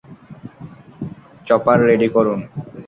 [1.47, 2.39] Chopper ready করুন।